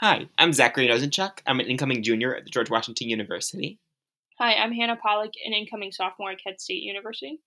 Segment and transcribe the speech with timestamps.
[0.00, 1.40] Hi, I'm Zachary Nosenchuk.
[1.46, 3.78] I'm an incoming junior at the George Washington University.
[4.38, 7.38] Hi, I'm Hannah Pollock, an incoming sophomore at Kent State University.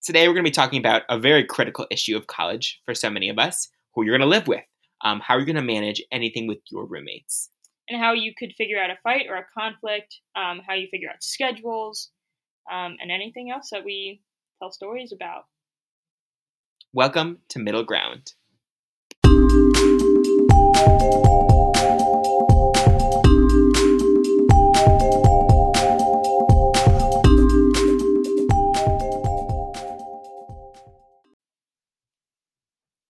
[0.00, 3.10] Today, we're going to be talking about a very critical issue of college for so
[3.10, 4.62] many of us who you're going to live with.
[5.04, 7.50] Um, how are you going to manage anything with your roommates?
[7.88, 11.08] And how you could figure out a fight or a conflict, um, how you figure
[11.10, 12.10] out schedules,
[12.70, 14.22] um, and anything else that we
[14.60, 15.46] tell stories about.
[16.92, 18.34] Welcome to Middle Ground.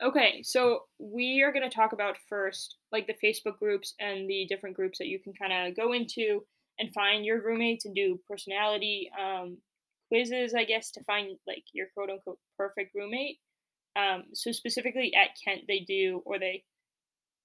[0.03, 4.47] Okay, so we are going to talk about first like the Facebook groups and the
[4.49, 6.43] different groups that you can kind of go into
[6.79, 9.59] and find your roommates and do personality um,
[10.09, 13.41] quizzes, I guess, to find like your quote unquote perfect roommate.
[13.95, 16.65] Um, so specifically at Kent, they do, or they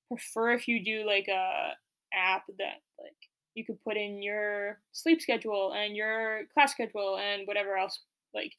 [0.08, 1.72] prefer if you do like a
[2.14, 3.18] app that like
[3.56, 8.00] you could put in your sleep schedule and your class schedule and whatever else
[8.34, 8.54] like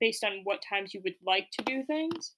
[0.00, 2.34] based on what times you would like to do things.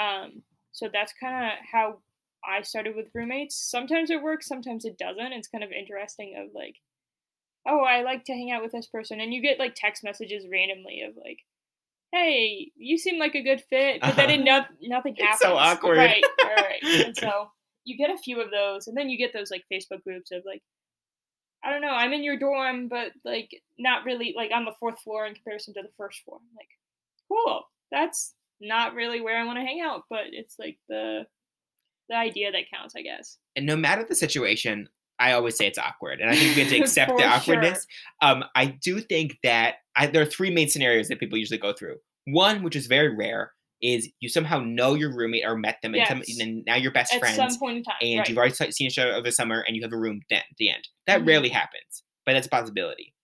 [0.00, 1.98] Um, so that's kind of how
[2.44, 3.56] I started with roommates.
[3.56, 5.32] Sometimes it works, sometimes it doesn't.
[5.32, 6.76] It's kind of interesting of like,
[7.66, 10.46] oh, I like to hang out with this person, and you get like text messages
[10.50, 11.38] randomly of like,
[12.12, 15.34] hey, you seem like a good fit, but then it no- nothing happens.
[15.34, 15.98] It's so awkward.
[15.98, 16.82] Right, right.
[16.82, 17.50] and so
[17.84, 20.42] you get a few of those, and then you get those like Facebook groups of
[20.44, 20.62] like,
[21.64, 25.00] I don't know, I'm in your dorm, but like not really like on the fourth
[25.00, 26.38] floor in comparison to the first floor.
[26.56, 26.68] Like,
[27.28, 31.26] cool, that's not really where I want to hang out, but it's like the
[32.08, 33.38] the idea that counts, I guess.
[33.56, 36.72] And no matter the situation, I always say it's awkward, and I think we have
[36.72, 37.86] to accept the awkwardness.
[38.22, 41.72] Um, I do think that I, there are three main scenarios that people usually go
[41.72, 41.96] through.
[42.26, 46.06] One, which is very rare, is you somehow know your roommate or met them, and,
[46.06, 46.38] some, Yes.
[46.40, 48.28] and now you're best At friends, some point in time, and right.
[48.28, 50.56] you've already seen each other over the summer, and you have a room then at
[50.58, 50.86] the end.
[51.06, 51.28] That Mhm.
[51.28, 53.14] rarely happens, but that's a possibility.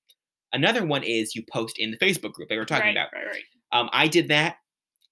[0.53, 3.13] Another one is you post in the Facebook group that we we're talking right, about.
[3.13, 3.43] Right, right.
[3.73, 4.57] Um, I did that,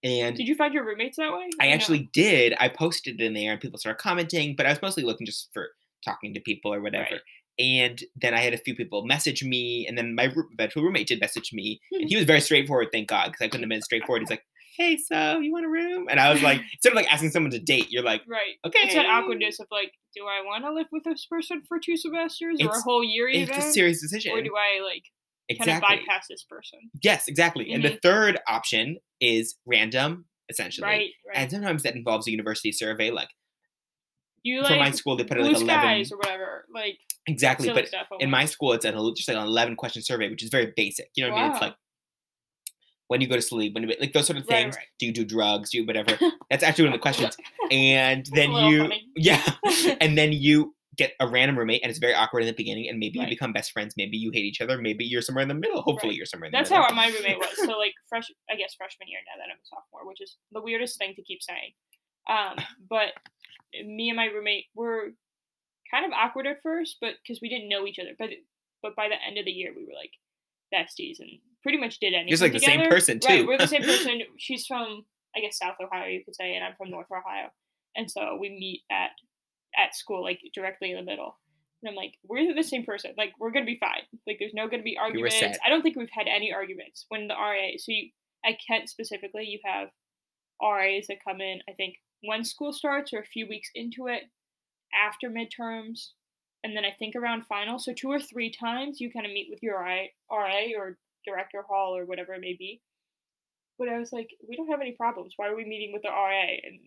[0.06, 1.48] and Did you find your roommates that way?
[1.60, 1.74] I or no?
[1.74, 2.54] actually did.
[2.58, 5.68] I posted in there and people started commenting, but I was mostly looking just for
[6.04, 7.08] talking to people or whatever.
[7.12, 7.20] Right.
[7.58, 11.20] And then I had a few people message me, and then my eventual roommate did
[11.20, 12.02] message me, Hmm.
[12.02, 12.88] and he was very straightforward.
[12.92, 14.20] Thank God, because I couldn't have been straightforward.
[14.20, 14.44] He's like,
[14.76, 17.50] "Hey, so you want a room?" And I was like, instead of like asking someone
[17.52, 18.56] to date, you're like, Right.
[18.66, 21.78] "Okay." It's that awkwardness of like, do I want to live with this person for
[21.78, 23.54] two semesters or a whole year It's even?
[23.56, 24.32] a serious decision.
[24.32, 25.04] or do I like
[25.54, 25.96] kind exactly.
[25.98, 26.78] of bypass this person?
[27.02, 27.70] Yes, exactly.
[27.72, 28.02] And the Mhm.
[28.02, 30.84] third option is random, essentially.
[30.86, 31.36] Right, right.
[31.36, 33.10] And sometimes that involves a university survey.
[33.10, 33.28] Like
[34.42, 36.06] you for like my school, they put it like eleven.
[36.12, 36.98] or whatever, like
[37.28, 38.06] Exactly, but stuff.
[38.20, 41.10] in my school it's an just like an 11 question survey which is very basic
[41.16, 41.74] you know what i mean it's like
[43.08, 44.84] when you go to sleep when you like those sort of things right.
[45.00, 46.16] do you do drugs do you whatever
[46.50, 47.36] that's actually one of the questions
[47.72, 49.08] and then you funny.
[49.16, 49.42] yeah
[50.00, 52.98] and then you get a random roommate and it's very awkward in the beginning and
[52.98, 53.28] maybe Right.
[53.28, 55.82] you become best friends maybe you hate each other maybe you're somewhere in the middle
[55.82, 56.16] hopefully Right.
[56.16, 57.56] you're somewhere in the That's middle That's how my roommate was.
[57.56, 60.62] So like fresh, I guess freshman year now that I'm a sophomore, which is the
[60.62, 61.72] weirdest thing to keep saying.
[62.28, 62.56] Um,
[62.90, 63.12] but
[63.84, 65.10] me and my roommate were
[65.90, 68.12] kind of awkward at first, but because we didn't know each other.
[68.18, 68.30] But
[68.82, 70.12] but by the end of the year, we were like
[70.74, 71.30] besties and
[71.62, 72.30] pretty much did anything.
[72.30, 72.90] Just like the same together.
[72.94, 73.46] person, Right, too.
[73.46, 74.22] we're the same person.
[74.38, 75.04] She's from
[75.36, 77.50] I guess South Ohio, you could say, and I'm from North Ohio,
[77.94, 79.10] and so we meet at
[79.76, 81.38] at school, like directly in the middle.
[81.82, 83.12] And I'm like, we're the same person.
[83.18, 84.02] Like, we're gonna be fine.
[84.26, 85.58] Like, there's no gonna be arguments.
[85.64, 87.76] I don't think we've had any arguments when the RA.
[87.78, 88.10] So you,
[88.44, 89.88] at Kent specifically, you have
[90.62, 91.60] RAs that come in.
[91.68, 94.24] I think when school starts or a few weeks into it,
[94.94, 96.10] after midterms,
[96.64, 97.78] and then I think around final.
[97.78, 101.62] So two or three times you kind of meet with your RA, RA or director
[101.68, 102.80] hall or whatever it may be.
[103.78, 105.34] But I was like, we don't have any problems.
[105.36, 106.46] Why are we meeting with the RA?
[106.64, 106.80] And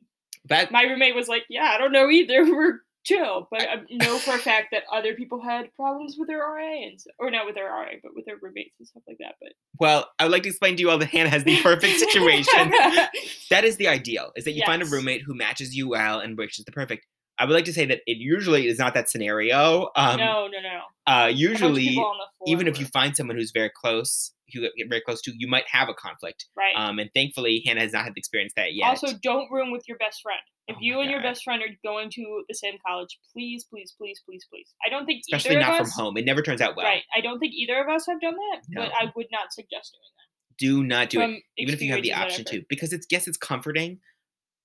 [0.46, 2.44] that my roommate was like, yeah, I don't know either.
[2.52, 6.40] We're chill, but I know for a fact that other people had problems with their
[6.40, 9.18] RA and so, or not with their RA, but with their roommates and stuff like
[9.20, 9.36] that.
[9.42, 11.98] But well i would like to explain to you all that hannah has the perfect
[12.06, 12.70] situation
[13.50, 16.38] that is the ideal is that you find a roommate who matches you well and
[16.38, 17.06] which is the perfect
[17.40, 20.60] i would like to say that it usually is not that scenario um no, no,
[20.62, 20.80] no.
[21.08, 23.52] uh A bunch of usually people on the floor even if you find someone who's
[23.52, 26.74] very close who you get very close to you might have a conflict right.
[26.76, 29.84] um and thankfully hannah has not had to experience that yet Also, don't room with
[29.88, 30.40] your best friend.
[30.68, 33.94] If Oh you and your best friend are going to the same college, please, please,
[33.98, 34.74] please, please, please.
[34.86, 37.04] I don't think especially not of from home it never turns out well Right.
[37.16, 40.12] I don't think either of us have done that, but I would not suggest doing
[40.18, 40.58] that.
[40.58, 42.62] do not do it even if you have the option whatever.
[42.62, 44.00] to because it's yes it's comforting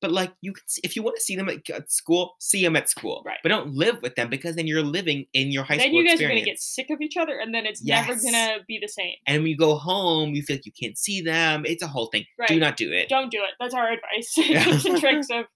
[0.04, 2.76] but like you can see, if you want to see them at, school see them
[2.76, 3.38] at school Right.
[3.42, 6.04] but don't live with them because then you're living in your high then school Then
[6.04, 8.58] you guys experience are gonna get sick of each other, and then it's never gonna
[8.68, 9.14] be the same.
[9.26, 12.08] and when you go home you feel like you can't see them it's a whole
[12.12, 12.48] thing Right.
[12.48, 13.52] do not do it Don't do it.
[13.60, 14.30] That's our advice.
[14.36, 14.64] Yeah.
[15.00, 15.46] Tricks of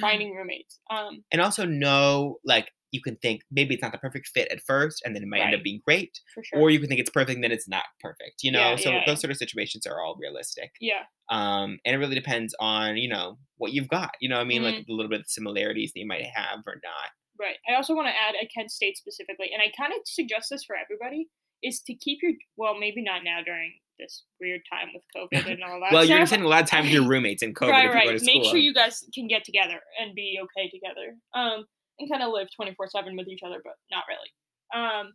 [0.00, 0.78] finding roommates.
[0.90, 4.60] Um, and also know like you can think maybe it's not the perfect fit at
[4.66, 6.60] first, and then it might end up being great, For sure.
[6.60, 8.42] or you can think it's perfect, and then it's not perfect.
[8.42, 9.20] You know, Yeah, so yeah, those yeah.
[9.20, 10.70] sort of situations are all realistic.
[10.80, 11.02] yeah.
[11.30, 14.12] Um, and it really depends on you know what you've got.
[14.20, 14.76] You know, what I mean, Mm-hmm.
[14.78, 17.10] like a little bit of similarities that you might have or not.
[17.38, 17.56] Right.
[17.70, 20.64] I also want to add at Kent State specifically, and I kind of suggest this
[20.64, 21.28] for everybody,
[21.62, 25.62] is to keep your well, maybe not now during this weird time with COVID and
[25.62, 25.92] all that.
[25.92, 28.00] well, you're spending a lot of time with your roommates in COVID right, if you
[28.04, 28.22] go right.
[28.22, 31.16] Make sure you guys can get together and be okay together.
[31.34, 31.66] Um,
[31.98, 34.30] and kind of live twenty four seven with each other, but not really.
[34.74, 35.12] Um,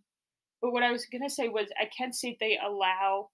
[0.62, 3.30] but what I was gonna say was at Kent State they allow,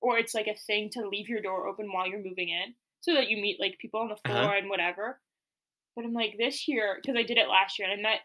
[0.00, 3.14] or it's like a thing to leave your door open while you're moving in, so
[3.14, 4.56] that you meet like people on the floor Uh-huh.
[4.58, 5.20] and whatever.
[5.96, 8.20] But I'm like this year because I did it last year and I met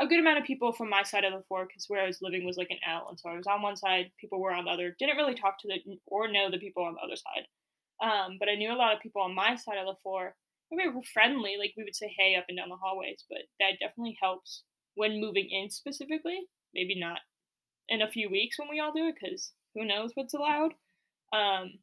[0.00, 2.22] a good amount of people from my side of the floor because where I was
[2.22, 4.64] living was like an L, and so I was on one side, people were on
[4.66, 4.94] the other.
[4.98, 7.46] Didn't really talk to the or know the people on the other side.
[8.00, 10.36] Um, but I knew a lot of people on my side of the floor.
[10.70, 13.78] We were friendly, like we would say hey up and down the hallways, but that
[13.80, 16.40] definitely helps when moving in specifically.
[16.74, 17.18] Maybe not
[17.88, 20.72] in a few weeks when we all do it, because who knows what's allowed.
[21.32, 21.78] Um,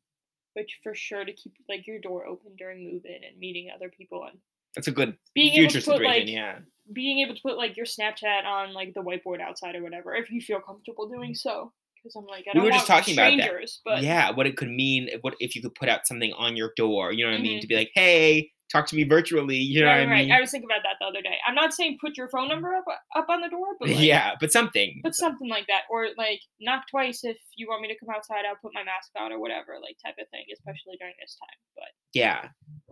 [0.54, 3.90] but for sure to keep like your door open during move in and meeting other
[3.90, 4.40] people and
[4.76, 6.60] That's a good being able to put like yeah.
[6.94, 10.32] being able to put like your Snapchat on like the whiteboard outside or whatever if
[10.32, 11.74] you feel comfortable doing so.
[11.96, 13.52] Because I'm like I We don't were just talking about that.
[13.84, 15.10] but yeah, what it could mean.
[15.22, 17.12] What if you could put out something on your door?
[17.12, 17.58] You know what I mean?
[17.58, 17.62] Mhm.
[17.62, 19.58] To be like, hey, talk to me virtually.
[19.58, 20.26] You know right, what I right.
[20.26, 20.32] mean?
[20.32, 21.36] I was thinking about that the other day.
[21.48, 22.86] I'm not saying put your phone number up
[23.16, 25.00] up on the door, but like, yeah, but something.
[25.04, 28.44] but something like that, or like knock twice if you want me to come outside.
[28.48, 31.58] I'll put my mask on or whatever, like type of thing, especially during this time.
[31.76, 32.50] But Yeah.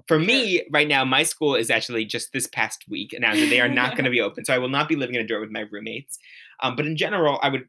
[0.07, 3.61] For me, right now, my school is actually just this past week announced that they
[3.61, 4.43] are not going to be open.
[4.45, 6.17] So I will not be living in a dorm with my roommates.
[6.61, 7.63] Um, but in general, I would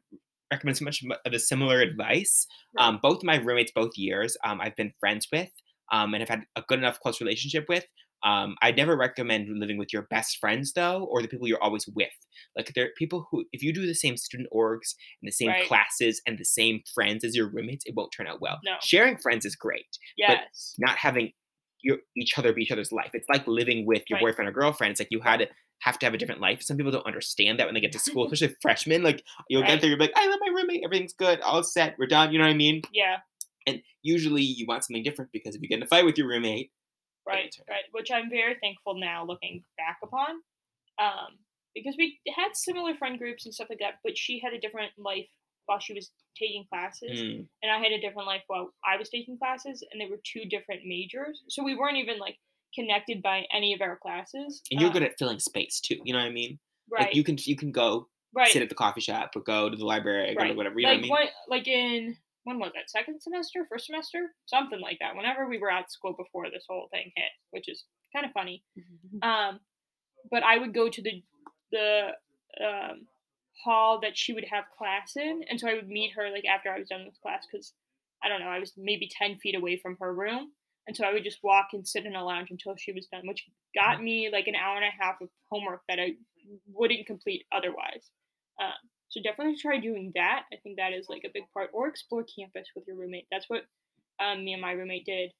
[0.51, 2.45] recommend so much of a similar advice.
[2.77, 2.87] Right.
[2.87, 5.49] Um, both my roommates, both years, um, I've been friends with
[5.91, 7.85] um, and have had a good enough close relationship with.
[8.23, 11.87] Um, I'd never recommend living with your best friends though, or the people you're always
[11.93, 12.09] with.
[12.55, 15.49] Like there are people who, if you do the same student orgs and the same
[15.49, 15.67] Right.
[15.67, 18.59] classes and the same friends as your roommates, it won't turn out well.
[18.65, 18.77] No.
[18.81, 19.85] Sharing friends is great
[20.17, 21.33] yes, but not having
[21.83, 23.11] your each other be each other's life.
[23.13, 24.23] It's like living with your Right.
[24.31, 24.91] boyfriend or girlfriend.
[24.91, 25.47] It's like you had to
[25.81, 26.63] have to have a different life.
[26.63, 29.03] Some people don't understand that when they get to school, especially freshmen.
[29.03, 29.67] Like you'll Right.
[29.71, 32.31] get there, you're like, I love my roommate, everything's good, all set, we're done.
[32.31, 32.81] You know what I mean?
[32.91, 33.17] yeah,
[33.67, 36.27] And usually you want something different because if you get in a fight with your
[36.27, 36.71] roommate,
[37.27, 37.83] right, right.
[37.91, 40.41] Which I'm very thankful now looking back upon,
[40.99, 41.39] um,
[41.73, 43.95] because we had similar friend groups and stuff like that.
[44.03, 45.27] But she had a different life
[45.65, 47.19] while she was taking classes.
[47.21, 50.19] mm, and I had a different life while I was taking classes, and they were
[50.23, 52.37] two different majors, so we weren't even like
[52.75, 54.61] connected by any of our classes.
[54.69, 55.97] and you're Um, good at filling space too.
[56.03, 56.59] You know what I mean?
[56.91, 59.69] right, Like you can you can go right, sit at the coffee shop or go
[59.69, 60.55] to the library or go to right.
[60.55, 60.79] whatever.
[60.79, 61.29] You like know what I mean?
[61.49, 62.89] one, like in when was it?
[62.89, 65.15] Second semester, first semester, something like that.
[65.15, 67.83] Whenever we were at school before this whole thing hit, which is
[68.13, 68.63] kind of funny.
[69.23, 69.59] Um,
[70.31, 71.21] but I would go to the
[71.71, 72.09] the
[72.63, 73.07] um,
[73.63, 76.69] hall that she would have class in, and so I would meet her like after
[76.69, 77.73] I was done with class because
[78.23, 80.51] I don't know, I was maybe ten feet away from her room,
[80.87, 83.23] and so I would just walk and sit in a lounge until she was done,
[83.25, 86.13] which got me like an hour and a half of homework that I
[86.71, 88.11] wouldn't complete otherwise.
[88.61, 90.43] Um, so definitely try doing that.
[90.51, 93.27] I think that is like a big part, or explore campus with your roommate.
[93.31, 93.61] That's what
[94.19, 95.31] um, me and my roommate did.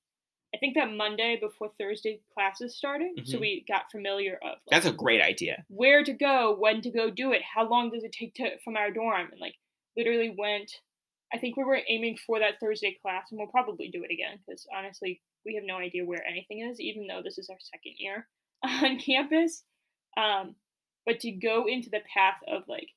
[0.54, 3.42] I think that Monday before Thursday classes started, so Mhm.
[3.42, 5.66] we got familiar of like, That's a great idea.
[5.68, 8.78] where to go, when to go do it, how long does it take to from
[8.78, 9.56] our dorm, and like
[9.98, 10.72] literally went.
[11.34, 14.40] I think we were aiming for that Thursday class, and we'll probably do it again
[14.46, 17.96] because honestly, we have no idea where anything is, even though this is our second
[17.98, 18.28] year
[18.64, 19.64] on campus.
[20.16, 20.56] Um,
[21.06, 22.90] but to go into the path of like,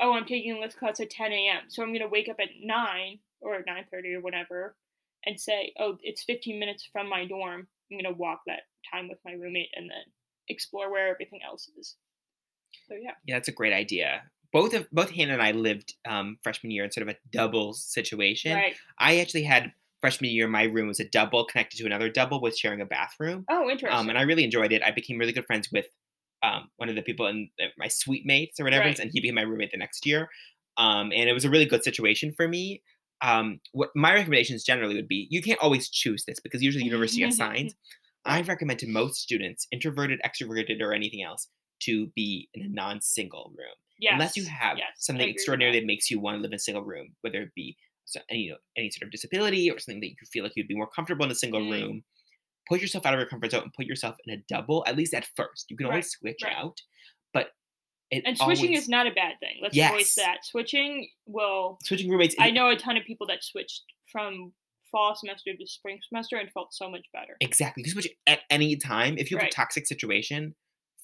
[0.00, 3.18] oh, I'm taking this class at 10 a.m., so I'm gonna wake up at nine
[3.40, 4.76] or 9:30 or whatever,
[5.24, 7.68] and say, oh, it's 15 minutes from my dorm.
[7.90, 10.04] I'm gonna walk that time with my roommate and then
[10.48, 11.96] explore where everything else is.
[12.88, 14.22] So yeah, Yeah, that's a great idea.
[14.52, 17.72] Both of both Hannah and I lived um, freshman year in sort of a double
[17.72, 18.54] situation.
[18.56, 18.74] right.
[18.98, 20.48] I actually had freshman year.
[20.48, 23.96] My room was a double connected to another double with sharing a bathroom, Oh, interesting.
[23.98, 24.82] um, and I really enjoyed it.
[24.82, 25.86] I became really good friends with
[26.42, 28.98] um, one of the people in my suite mates or whatever, Right.
[28.98, 30.28] and he became my roommate the next year.
[30.76, 32.82] Um, and it was a really good situation for me.
[33.22, 36.86] Um, what my recommendations generally would be: you can't always choose this because usually the
[36.86, 37.74] university assigns.
[38.24, 41.48] I recommend to most students, introverted, extroverted, or anything else,
[41.80, 44.12] to be in a non-single room yes.
[44.12, 45.80] unless you have yes, something extraordinary that.
[45.80, 45.86] that.
[45.86, 48.50] makes you want to live in a single room, whether it be so, any you
[48.50, 51.24] know, any sort of disability or something that you feel like you'd be more comfortable
[51.24, 51.70] in a single Mm.
[51.70, 52.04] room.
[52.68, 55.12] Put yourself out of your comfort zone and put yourself in a double, at least
[55.14, 55.66] at first.
[55.70, 56.54] You can always switch right.
[56.56, 56.78] out,
[57.34, 57.48] but
[58.10, 59.58] it And switching always- is not a bad thing.
[59.62, 59.90] Let's Yes.
[59.92, 60.44] voice that.
[60.44, 61.78] Switching will.
[61.84, 62.34] switching roommates.
[62.38, 64.52] I know a ton of people that switched from
[64.90, 67.36] fall semester to spring semester and felt so much better.
[67.40, 67.82] exactly.
[67.82, 69.18] You can switch at any time.
[69.18, 69.52] If you have Right.
[69.52, 70.54] a toxic situation,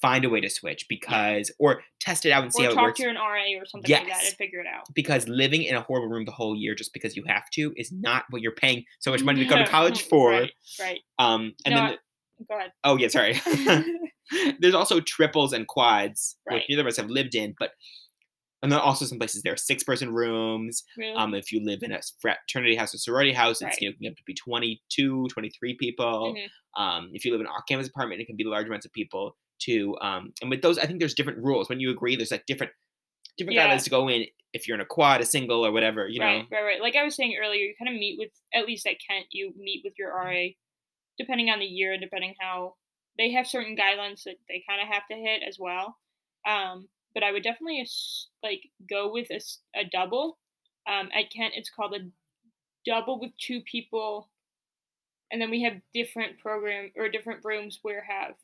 [0.02, 2.82] find a way to switch because or test it out and see or how it
[2.82, 2.98] works.
[3.00, 4.28] talk to an RA or something like that Yes.
[4.28, 4.84] and figure it out.
[4.94, 7.90] because living in a horrible room the whole year just because you have to is
[7.92, 10.52] not what you're paying so much money to go to college for Right.
[10.80, 11.00] right.
[11.18, 11.96] um and No, then I-
[12.48, 12.72] Go ahead.
[12.84, 13.40] oh yeah sorry
[14.60, 16.56] there's also triples and quads Right.
[16.56, 17.70] which neither of us have lived in but
[18.62, 21.14] and then also some places there are six person rooms Really?
[21.14, 23.80] um if you live in a fraternity house or sorority house it's Right.
[23.80, 26.80] you know, can up to be 22 23 people Mhm.
[26.82, 29.36] um if you live in an off-campus apartment it can be large amounts of people
[29.58, 32.46] too um and with those i think there's different rules when you agree there's like
[32.46, 32.72] different
[33.38, 33.68] different Yeah.
[33.68, 36.38] guidelines to go in if you're in a quad a single or whatever you right,
[36.50, 36.80] know right, right.
[36.80, 39.52] Like I was saying earlier, you kind of meet with at least at Kent, you
[39.58, 40.46] meet with your RA,
[41.18, 42.74] depending on the year and depending how
[43.18, 45.96] they have certain guidelines that they kind of have to hit as well.
[46.46, 47.86] Um, but I would definitely
[48.42, 49.40] like go with a,
[49.78, 50.38] a double.
[50.88, 52.08] Um, at Kent, it's called a
[52.86, 54.30] double with two people,
[55.30, 58.34] and then we have different program or different rooms where have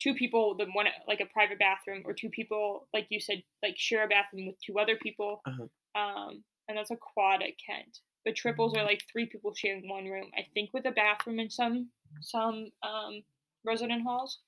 [0.00, 3.74] two people, the one like a private bathroom, or two people, like you said, like
[3.76, 5.42] share a bathroom with two other people.
[5.46, 6.00] Uh-huh.
[6.00, 7.98] Um, and that's a quad at Kent.
[8.24, 10.30] But triples are like three people sharing one room.
[10.36, 11.88] I think with a bathroom in some
[12.20, 13.22] some um,
[13.64, 14.38] resident halls.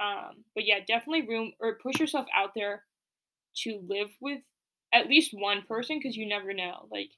[0.00, 2.84] Um, but yeah, definitely room or push yourself out there
[3.64, 4.40] to live with
[4.94, 6.88] at least one person because you never know.
[6.90, 7.10] Like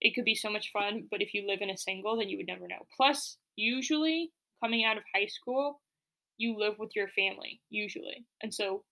[0.00, 2.38] it could be so much fun, but if you live in a single, then you
[2.38, 2.86] would never know.
[2.96, 5.80] Plus, usually coming out of high school,
[6.40, 8.84] you live with your family usually, and so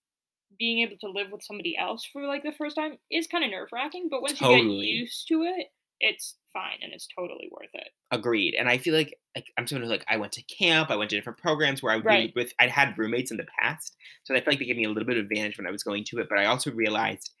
[0.57, 3.51] being able to live with somebody else for like the first time is kind of
[3.51, 4.09] nerve wracking.
[4.09, 5.67] But once you get used to it,
[5.99, 7.89] it's fine and it's totally worth it.
[8.11, 10.95] agreed and i feel like, like i'm someone who like i went to camp i
[10.95, 12.33] went to different programs where i would Right.
[12.35, 14.89] with i'd had roommates in the past so i feel like they gave me a
[14.89, 17.31] little bit of advantage when i was going to it but i also realized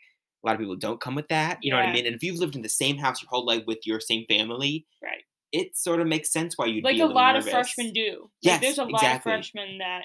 [0.43, 2.21] a lot of people don't come with that you know what i mean and if
[2.23, 5.23] you've lived in the same house your whole life with your same family Right.
[5.51, 7.47] It sort of makes sense why you'd like be a a, lot nervous.
[7.47, 8.21] of freshmen do.
[8.21, 9.31] Like, Yes, there's a lot of exactly.
[9.31, 10.03] freshmen that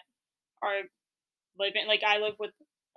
[0.63, 0.83] are
[1.59, 1.87] living.
[1.87, 2.51] Like I live with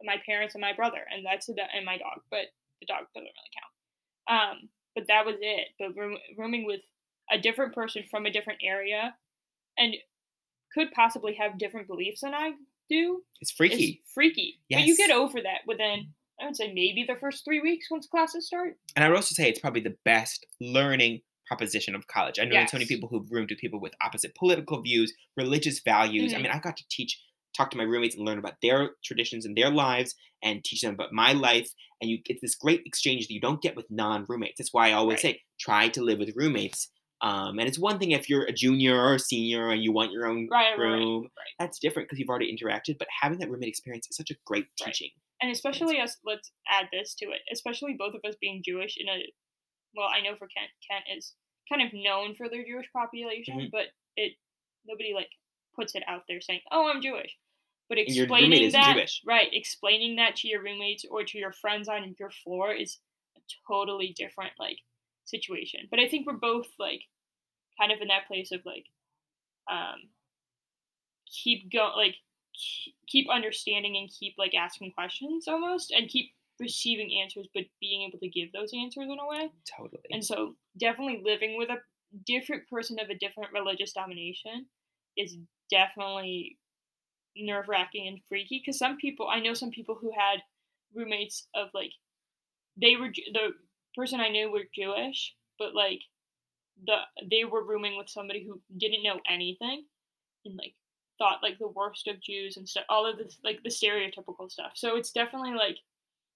[0.04, 2.46] my parents and my brother, and that's the and my dog, but
[2.80, 4.52] the dog doesn't really count.
[4.62, 5.68] Um, but that was it.
[5.80, 6.82] But room, rooming with
[7.32, 9.14] a different person from a different area,
[9.78, 9.96] and
[10.74, 12.52] could possibly have different beliefs than I
[12.90, 13.22] do.
[13.42, 14.60] it's freaky freaky.
[14.70, 16.14] But you get over that within.
[16.40, 18.78] I would say maybe the first three weeks once classes start.
[18.96, 22.40] and i would also say it's probably the best learning proposition of college.
[22.40, 26.34] I know so many people who've roomed with people with opposite political views religious values.
[26.34, 26.42] I Mhm.
[26.44, 27.20] mean i got to teach
[27.56, 30.14] talk to my roommates and learn about their traditions and their lives
[30.44, 31.70] and teach them about my life.
[32.00, 34.58] And you get this great exchange that you don't get with non-roommates.
[34.60, 35.38] That's why i always Right.
[35.38, 36.92] say try to live with roommates.
[37.22, 40.12] Um, and it's one thing if you're a junior or a senior and you want
[40.12, 41.24] your own Right, room.
[41.24, 41.32] right.
[41.58, 44.68] that's different because you've already interacted but having that roommate experience is such a great
[44.78, 45.10] teaching
[45.42, 49.08] and especially us let's add this to it especially both of us being jewish in
[49.10, 49.18] a
[49.96, 51.34] well i know for kent kent is
[51.70, 53.72] kind of known for their jewish population Mhm.
[53.72, 54.34] but it
[54.86, 55.30] nobody like
[55.76, 57.36] puts it out there saying oh i'm jewish
[57.90, 59.22] but And your roommate explaining that Jewish.
[59.26, 63.00] right explaining that to your roommates or to your friends on your floor is
[63.38, 64.78] a totally different like
[65.26, 67.02] situation but i think we're both like
[67.80, 68.86] kind of in that place of like
[69.70, 70.10] um
[71.44, 72.16] keep going like
[73.08, 78.20] keep understanding and keep like asking questions almost and keep receiving answers but being able
[78.20, 81.78] to give those answers in a way totally and so definitely living with a
[82.26, 84.66] different person of a different religious domination
[85.18, 85.38] is
[85.70, 86.58] definitely
[87.36, 90.40] nerve wracking and freaky because some people I know some people who had
[90.94, 91.92] roommates of like
[92.80, 93.54] they were the
[93.96, 96.02] person I knew were Jewish, but like
[96.86, 96.98] the
[97.30, 99.86] they were rooming with somebody who didn't know anything
[100.46, 100.76] and like
[101.18, 104.74] thought like the worst of Jews and stuff, all of this like the stereotypical stuff.
[104.76, 105.78] So it's definitely like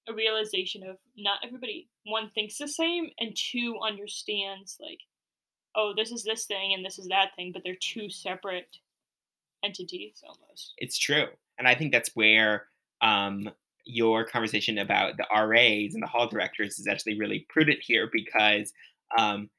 [0.10, 5.00] a realization of not everybody one thinks the same and two understands like
[5.76, 8.78] oh this is this thing and this is that thing but they're two separate
[9.64, 11.28] entities almost It's true.
[11.60, 12.66] And I think that's where
[13.02, 13.50] um,
[13.86, 18.74] your conversation about the RAs and the hall directors is actually really prudent here because
[19.18, 19.50] um,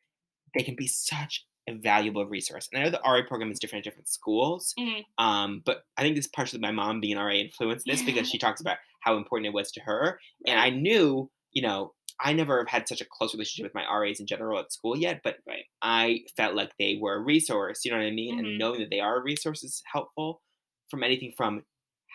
[0.57, 2.69] they can be such a valuable resource.
[2.73, 5.05] And I know the RA program is different at different schools, Mhm.
[5.19, 8.39] um, but I think this partially my mom being an RA influenced this because she
[8.39, 10.19] talks about how important it was to her.
[10.47, 13.85] And I knew, you know, I never have had such a close relationship with my
[13.91, 15.65] RAs in general at school yet, but Right.
[15.83, 18.37] I felt like they were a resource, you know what I mean?
[18.37, 18.39] Mhm.
[18.39, 20.43] And knowing that they are a resource is helpful
[20.91, 21.65] from anything from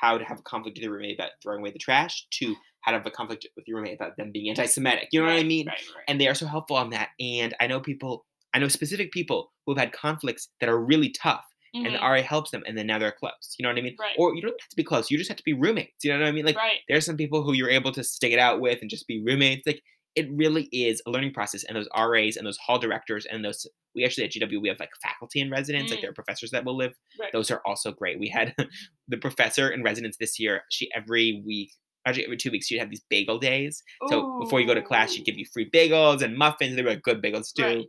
[0.02, 2.92] how to have a conflict with your roommate about throwing away the trash to how
[2.92, 5.10] to have a conflict with your roommate about them being anti-Semitic.
[5.12, 5.68] You know what I mean?
[5.68, 6.06] right, right.
[6.08, 7.10] And they are so helpful on that.
[7.20, 11.10] And I know people, I know specific people who have had conflicts that are really
[11.10, 12.00] tough, and the.
[12.00, 13.56] RA helps them, and then now they're close.
[13.58, 13.96] You know what I mean?
[14.00, 14.16] Right.
[14.18, 15.10] Or you don't have to be close.
[15.12, 16.04] You just have to be roommates.
[16.04, 16.46] You know what I mean?
[16.46, 19.08] Like right there's some people who you're able to stick it out with and just
[19.08, 19.66] be roommates.
[19.68, 19.82] Like
[20.16, 21.64] it really is a learning process.
[21.64, 24.80] And those RAs and those hall directors and those we actually at GW we have
[24.80, 26.02] like faculty in residence, like Mm.
[26.02, 26.94] there are professors that will live.
[27.20, 27.32] Right.
[27.34, 28.20] Those are also great.
[28.20, 28.56] We had
[29.08, 30.64] the professor in residence this year.
[30.70, 31.72] She every week,
[32.06, 33.84] actually every two weeks, she'd have these bagel days.
[34.08, 36.76] So before you go to class, she'd give you free bagels and muffins.
[36.76, 37.64] They were like good bagels too.
[37.64, 37.86] Right.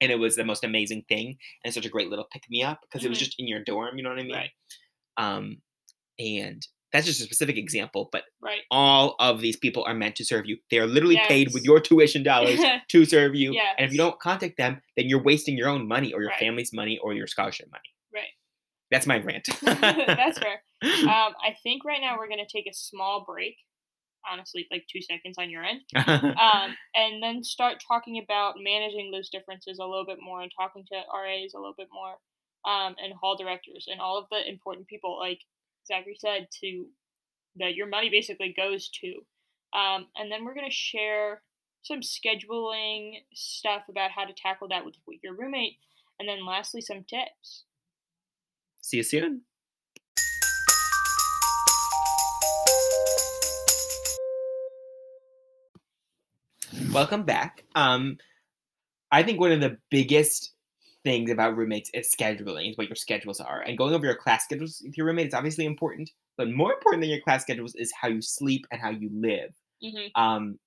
[0.00, 2.80] And it was the most amazing thing and such a great little pick me up
[2.82, 3.22] because it was Mhm.
[3.22, 3.96] just in your dorm.
[3.96, 4.34] You know what I mean?
[4.34, 4.50] Right.
[5.16, 5.62] Um,
[6.18, 8.62] and that's just a specific example, but Right.
[8.70, 10.58] all of these people are meant to serve you.
[10.70, 12.60] They are literally paid with your tuition dollars
[12.90, 13.58] to serve you.
[13.58, 16.38] And if you don't contact them, then you're wasting your own money or your Right.
[16.38, 17.88] family's money or your scholarship money.
[18.12, 18.30] Right.
[18.90, 19.48] That's my rant.
[19.62, 20.62] That's fair.
[20.84, 23.56] Um, I think right now we're gonna take a small break.
[24.30, 25.80] Honestly, like two seconds on your end.
[25.94, 30.84] Um, and then start talking about managing those differences a little bit more and talking
[30.92, 32.16] to RAs a little bit more,
[32.70, 35.40] um, and hall directors and all of the important people, like
[35.86, 36.86] Zachary said, to
[37.56, 39.14] that your money basically goes to.
[39.78, 41.42] Um, and then we're gonna share
[41.82, 45.78] some scheduling stuff about how to tackle that with your roommate,
[46.18, 47.64] and then lastly some tips.
[48.80, 49.42] See you soon.
[56.94, 57.64] Welcome back.
[57.74, 58.18] Um,
[59.10, 60.52] I think one of the biggest
[61.02, 63.62] things about roommates is scheduling, is what your schedules are.
[63.62, 67.02] And going over your class schedules with your roommate is obviously important, but more important
[67.02, 69.50] than your class schedules is how you sleep and how you live.
[69.82, 70.60] hmm Um,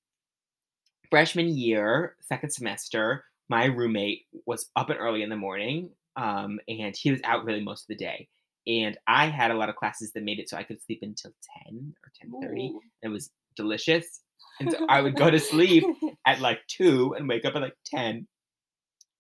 [1.10, 6.94] freshman year, second semester, my roommate was up and early in the morning, um, and
[6.94, 8.28] he was out really most of the day.
[8.68, 11.32] And I had a lot of classes that made it so I could sleep until
[11.64, 12.74] ten or ten thirty.
[13.02, 14.20] It was delicious,
[14.60, 15.86] and so I would go to sleep
[16.26, 18.28] at like two and wake up at like ten.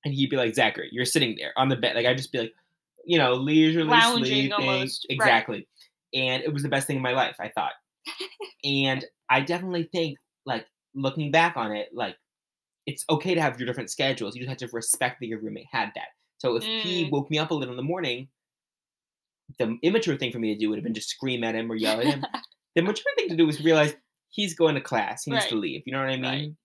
[0.05, 1.95] And he'd be like, Zachary, you're sitting there on the bed.
[1.95, 2.53] Like I'd just be like,
[3.05, 4.53] you know, leisurely Lounging sleeping.
[4.53, 5.15] almost, right.
[5.15, 5.67] Exactly.
[6.13, 7.73] And it was the best thing in my life, I thought.
[8.63, 12.15] and I definitely think, like, looking back on it, like,
[12.86, 14.36] it's okay to have your different schedules.
[14.36, 16.08] You just have to respect that your roommate had that.
[16.38, 17.12] So if he Mm.
[17.12, 18.30] woke me up a little in the morning,
[19.60, 21.75] the immature thing for me to do would have been to scream at him or
[21.75, 22.23] yell at him.
[22.75, 23.95] the mature thing to do was realize
[24.38, 25.23] he's going to class.
[25.26, 25.82] He needs to leave.
[25.86, 26.56] You know what I mean?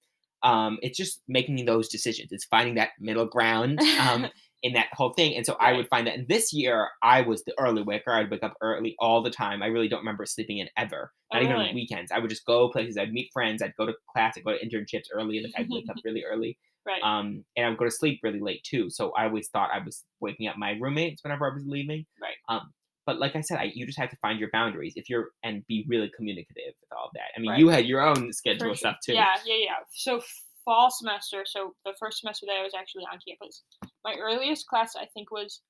[0.44, 0.66] Right.
[0.66, 2.28] Um, it's just making those decisions.
[2.30, 4.26] It's finding that middle ground um,
[4.62, 5.34] in that whole thing.
[5.36, 8.12] And so I would find that in this year, I was the early waker.
[8.12, 9.62] I'd wake up early all the time.
[9.62, 11.12] I really don't remember sleeping in ever.
[11.32, 11.68] Oh, Not even really?
[11.70, 12.12] on weekends.
[12.12, 12.98] I would just go places.
[12.98, 13.62] I'd meet friends.
[13.62, 14.34] I'd go to class.
[14.36, 15.40] I'd go to internships early.
[15.42, 16.58] Like I'd wake up really early.
[16.86, 17.02] right.
[17.02, 18.90] Um, and I would go to sleep really late too.
[18.90, 22.04] So I always thought I was waking up my roommates whenever I was leaving.
[22.20, 22.36] Right.
[22.48, 22.72] Um,
[23.06, 25.66] but like I said, I, you just have to find your boundaries if you're and
[25.66, 27.30] be really communicative with all of that.
[27.36, 27.58] I mean, Right.
[27.58, 28.74] you had your own schedule sure.
[28.76, 29.12] stuff too.
[29.14, 29.76] Yeah, yeah, yeah.
[29.92, 30.22] So
[30.64, 33.62] fall semester, so the first semester that I was actually on campus,
[34.04, 35.60] my earliest class I think was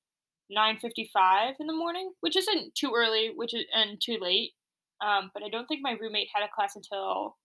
[0.50, 4.52] 9:55 in the morning, which isn't too early, which is and too late.
[5.00, 7.36] Um, but I don't think my roommate had a class until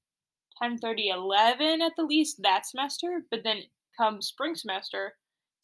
[0.62, 3.24] 10:30, 11 at the least that semester.
[3.32, 3.64] But then
[3.98, 5.16] come spring semester,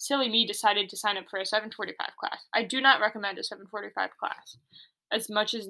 [0.04, 2.46] silly me decided to sign up for a 7:45 class.
[2.54, 4.58] I do not recommend a 7:45 class
[5.12, 5.70] as much as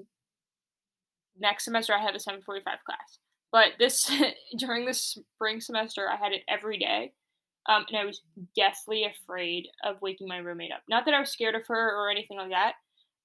[1.38, 3.20] next semester I have a 7:45 class.
[3.52, 4.12] But this
[4.58, 7.14] during the spring semester, I had it every day,
[7.68, 8.22] um, and I was
[8.56, 10.82] deathly afraid of waking my roommate up.
[10.90, 12.74] Not that I was scared of her or anything like that,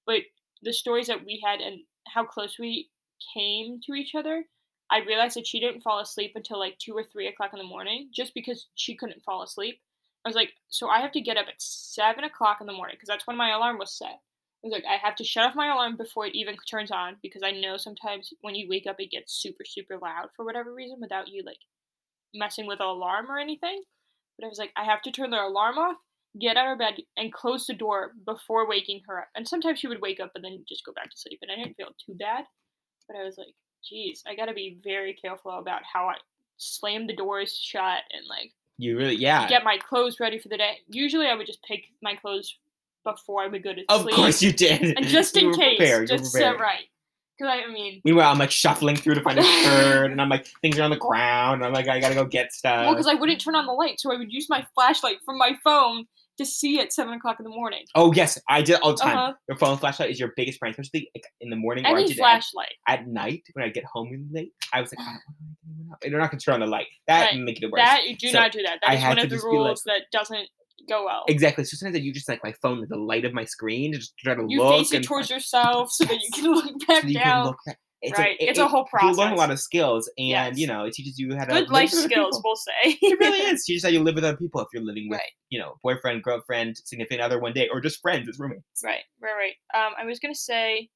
[0.06, 0.22] but
[0.62, 2.90] the stories that we had and how close we
[3.34, 4.44] came to each other.
[4.90, 7.64] I realized that she didn't fall asleep until like two or three o'clock in the
[7.64, 9.80] morning, just because she couldn't fall asleep.
[10.24, 12.96] I was like, so I have to get up at seven o'clock in the morning
[12.96, 14.20] because that's when my alarm was set.
[14.64, 17.16] I was like, I have to shut off my alarm before it even turns on
[17.22, 20.74] because I know sometimes when you wake up, it gets super, super loud for whatever
[20.74, 21.58] reason without you like
[22.34, 23.82] messing with the alarm or anything.
[24.36, 25.96] But I was like, I have to turn the alarm off,
[26.40, 29.28] get out of bed, and close the door before waking her up.
[29.36, 31.56] And sometimes she would wake up and then just go back to sleep, and I
[31.56, 32.44] didn't feel too bad.
[33.06, 33.54] But I was like,
[33.88, 36.14] geez, I gotta be very careful about how I
[36.56, 39.48] slam the doors shut and like You really, yeah.
[39.48, 40.78] get my clothes ready for the day.
[40.88, 42.56] Usually, I would just pick my clothes
[43.04, 44.12] before I would go to of sleep.
[44.12, 44.96] Of course you did.
[44.96, 46.84] And just in case, prepared, just so right.
[47.36, 50.28] Because I, I mean, Meanwhile, I'm like shuffling through to find a shirt, and I'm
[50.28, 51.62] like things are on the ground.
[51.62, 52.86] And I'm like, I gotta go get stuff.
[52.86, 55.38] well, because I wouldn't turn on the light, so I would use my flashlight from
[55.38, 56.06] my phone
[56.38, 57.84] to see at seven o'clock in the morning.
[57.94, 59.16] oh yes, I did all the time.
[59.18, 59.32] Uh-huh.
[59.48, 62.10] Your phone flashlight is your biggest friend, especially like, in the morning or Any did
[62.12, 62.72] it at, flashlight.
[62.86, 64.52] at night when I get home late.
[64.72, 65.98] I was like, I don't want to wake anyone up.
[66.04, 66.86] And they're not gonna turn on the light.
[67.06, 67.40] That Right.
[67.40, 67.80] make it worse.
[67.82, 68.78] That you do So, not do that.
[68.82, 70.48] That I is one to of the be like- rules that doesn't
[70.88, 71.24] go well.
[71.28, 71.64] Exactly.
[71.64, 73.98] So sometimes I use just like my phone with the light of my screen to
[73.98, 76.86] just try to You look You face it towards yourself so that you can look
[76.86, 77.46] back so you down.
[77.46, 77.78] look back.
[78.00, 79.16] It's Right, A, it- it's a whole process.
[79.16, 80.58] You learn a lot of skills, and Yes.
[80.58, 82.42] you know it teaches you how to Good live life with skills, people.
[82.44, 82.98] we'll say.
[83.02, 83.64] It really is.
[83.64, 85.30] Teaches how you live with other people if you're living with, Right.
[85.50, 88.62] you know, boyfriend, girlfriend, significant other one day, or just friends as roommates.
[88.84, 89.54] Right, right, right.
[89.74, 90.88] Um, I was gonna say,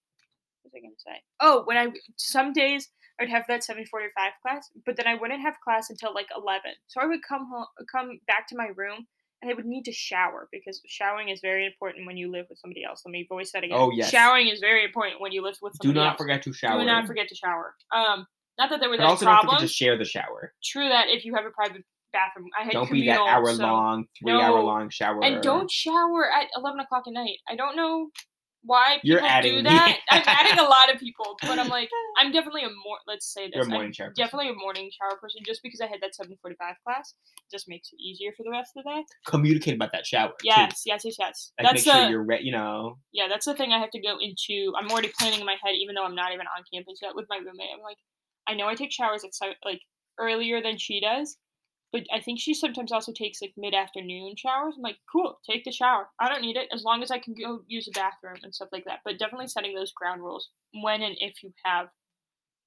[0.62, 1.22] what was I gonna say?
[1.40, 2.88] Oh, when I some days
[3.18, 6.72] I would have that 7:45 class, but then I wouldn't have class until like 11.
[6.86, 9.06] So I would come home, come back to my room,
[9.42, 12.58] and I would need to shower because showering is very important when you live with
[12.60, 13.02] somebody else.
[13.04, 13.76] Let me voice that again.
[13.78, 14.08] Oh, yes.
[14.10, 16.18] Showering is very important when you live with Somebody Do not else.
[16.18, 16.78] forget to shower.
[16.80, 17.74] Do not forget to shower.
[17.94, 18.26] Um,
[18.58, 19.56] not that there was also problem.
[19.56, 20.52] forget to share the shower.
[20.62, 23.62] True that if you have a private bathroom, I had Don't be that hour so-
[23.62, 25.24] long, three-hour-long shower.
[25.24, 27.38] and don't shower at 11 o'clock at night.
[27.48, 28.10] I don't know
[28.64, 29.98] why people You're do adding- that.
[30.10, 33.46] I'm adding a lot of people, but I'm like, I'm definitely a more, let's say
[33.46, 33.54] this.
[33.54, 34.08] You're a I'm morning shower.
[34.10, 34.22] person.
[34.24, 37.14] definitely a morning shower person just because I had that 745 class.
[37.38, 39.04] It just makes it easier for the rest of the day.
[39.26, 40.28] Communicate about that shower.
[40.30, 40.44] too.
[40.44, 41.52] Yes, yes, yes, yes.
[41.58, 42.98] Like that's make sure the, you're re- you know.
[43.12, 44.72] yeah, that's the thing I have to go into.
[44.78, 47.26] I'm already planning in my head, even though I'm not even on campus yet with
[47.28, 47.70] my roommate.
[47.74, 47.98] I'm like,
[48.48, 49.30] I know I take showers at
[49.64, 49.80] like
[50.18, 51.36] earlier than she does,
[51.92, 54.74] but I think she sometimes also takes like mid afternoon showers.
[54.76, 56.08] I'm like, cool, take the shower.
[56.18, 58.70] I don't need it as long as I can go use the bathroom and stuff
[58.72, 59.00] like that.
[59.04, 61.88] But definitely setting those ground rules when and if you have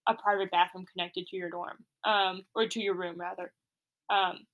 [0.07, 3.51] a private bathroom connected to your dorm, um, or to your room rather.
[4.11, 4.45] Um,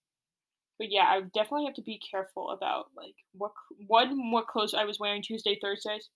[0.80, 3.52] but yeah, I definitely have to be careful about like what
[3.88, 6.10] one what clothes I was wearing Tuesday, Thursdays.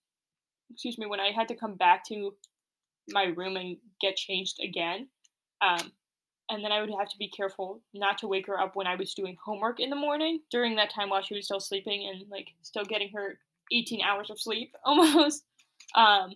[0.72, 2.34] Excuse me, when I had to come back to
[3.10, 5.10] my room and get changed again.
[5.62, 5.92] Um,
[6.50, 8.96] and then I would have to be careful not to wake her up when I
[8.96, 12.30] was doing homework in the morning during that time while she was still sleeping and
[12.30, 13.40] like still getting her
[13.72, 15.44] 18 hours of sleep almost.
[15.96, 16.34] Um,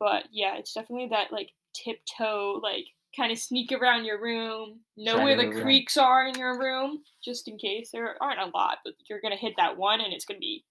[0.00, 5.14] but yeah, it's definitely that like tiptoe, like kind of sneak around your room, know
[5.14, 5.62] Try where the around.
[5.62, 7.90] creaks are in your room, just in case.
[7.92, 10.64] There aren't a lot, but you're gonna hit that one and it's gonna be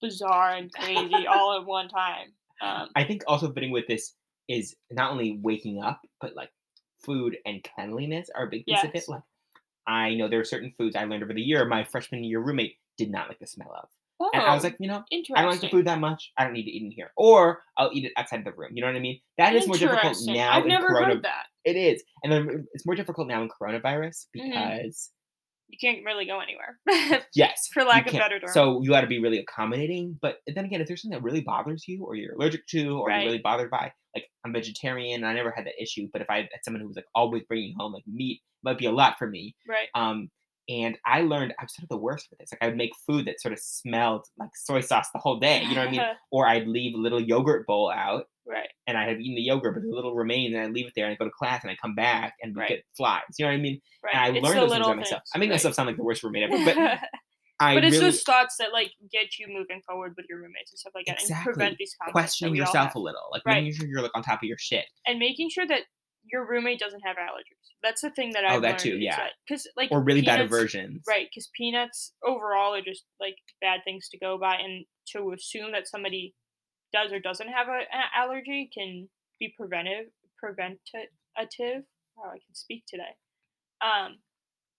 [0.00, 2.32] bizarre and crazy all at one time.
[2.60, 4.14] Um, I think also fitting with this
[4.48, 6.50] is not only waking up, but like
[7.06, 9.04] food and cleanliness are a big piece of it.
[9.08, 9.22] Like
[9.86, 11.64] I know there are certain foods I learned over the year.
[11.64, 13.88] My freshman year roommate did not like the smell of,
[14.20, 15.04] oh, and I was like, you know.
[15.12, 16.32] I don't like the food that much.
[16.36, 18.70] I don't need to eat in here, or I'll eat it outside the room.
[18.74, 19.20] You know what I mean?
[19.38, 20.52] That is more difficult now.
[20.56, 21.46] I've in never corona- heard that.
[21.64, 24.50] It is, and then it's more difficult now in coronavirus Mhm.
[24.50, 25.10] because
[25.68, 26.78] You can't really go anywhere.
[27.34, 28.50] yes, For lack of better term.
[28.52, 30.16] So you got to be really accommodating.
[30.22, 33.08] But then again, if there's something that really bothers you, or you're allergic to, or
[33.08, 33.22] Right.
[33.22, 36.08] you're really bothered by, like I'm vegetarian, and I never had that issue.
[36.12, 38.78] But if I had someone who was like always bringing home like meat, it might
[38.78, 39.54] be a lot for me.
[39.68, 39.88] right.
[39.94, 40.30] Um,
[40.68, 42.50] and I learned I was sort of the worst with this.
[42.52, 45.62] Like I would make food that sort of smelled like soy sauce the whole day.
[45.62, 46.00] You know what I mean?
[46.32, 48.68] Or I'd leave a little yogurt bowl out, right.
[48.88, 51.06] and I'd have eaten the yogurt, but the little remains, and I'd leave it there,
[51.06, 52.68] and I go to class, and I come back, and Right.
[52.68, 53.22] get flies.
[53.38, 53.80] You know what I mean?
[54.04, 54.14] Right.
[54.16, 55.22] And I It's learned those things by myself.
[55.34, 55.54] I make right.
[55.54, 56.76] myself sound like the worst roommate ever, but
[57.58, 60.72] I but it's really those thoughts that like get you moving forward with your roommates
[60.72, 61.52] and stuff like that, and Exactly.
[61.52, 63.62] prevent these conflicts questioning yourself a little, like Right.
[63.64, 64.84] making sure you're like on top of your shit.
[65.06, 65.82] and making sure that
[66.30, 67.70] your roommate doesn't have allergies.
[67.82, 69.28] That's the thing that Oh, I've that too, yeah.
[69.46, 71.04] Because like Or really bad aversions.
[71.08, 75.72] Right, because peanuts overall are just like bad things to go by, and to assume
[75.72, 76.34] that somebody
[76.92, 80.06] does or doesn't have a, an allergy can be preventive,
[80.38, 81.84] preventative.
[82.18, 83.14] Oh, I can speak today.
[83.80, 84.16] Um,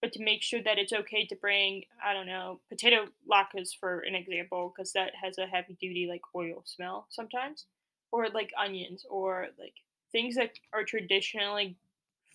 [0.01, 3.99] but to make sure that it's okay to bring, I don't know, potato latkes for
[4.01, 7.65] an example, because that has a heavy duty like oil smell sometimes,
[8.11, 9.73] or like onions, or like
[10.11, 11.75] things that are traditionally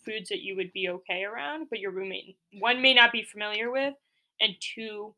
[0.04, 3.70] foods that you would be okay around, but your roommate one may not be familiar
[3.70, 3.94] with,
[4.40, 5.14] and two,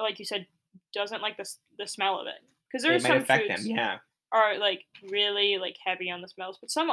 [0.00, 0.46] like you said,
[0.94, 2.42] doesn't like the the smell of it.
[2.70, 3.98] Because there are It might some affect foods them, yeah.
[4.32, 6.90] are like really like heavy on the smells, but some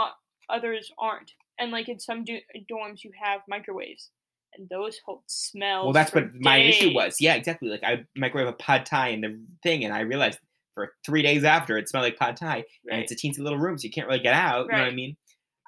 [0.50, 1.34] others aren't.
[1.58, 4.10] And like in some do- dorms, you have microwaves,
[4.58, 5.86] and those smells.
[5.86, 7.16] Well, that's what my issue was.
[7.20, 7.70] Yeah, exactly.
[7.70, 10.40] Like I microwave a pad thai in the thing, and I realized
[10.74, 13.78] for three days after it smelled like pad thai, and it's a teensy little room,
[13.78, 14.66] so you can't really get out.
[14.66, 15.16] You know what I mean?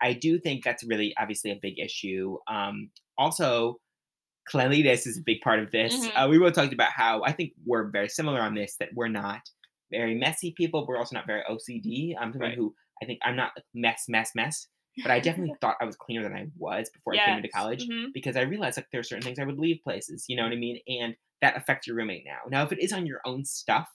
[0.01, 2.37] I do think that's really obviously a big issue.
[2.47, 3.79] Um, also,
[4.47, 5.93] cleanliness is a big part of this.
[6.07, 6.11] Mhm.
[6.25, 8.75] Uh, we both talked about how I think we're very similar on this.
[8.77, 9.41] That we're not
[9.91, 12.15] very messy people, but we're also not very OCD.
[12.19, 12.57] I'm someone Right.
[12.57, 14.67] who I think I'm not mess, mess, mess.
[15.03, 17.53] But I definitely thought I was cleaner than I was before I came into Yes,
[17.53, 18.13] college mhm.
[18.13, 20.25] because I realized like there are certain things I would leave places.
[20.27, 20.79] You know what I mean?
[20.87, 22.39] And that affects your roommate now.
[22.49, 23.87] Now, if it is on your own stuff,